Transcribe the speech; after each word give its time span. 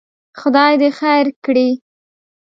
خدای 0.39 0.73
دې 0.81 0.89
خیر 0.99 1.27
کړي. 1.45 1.69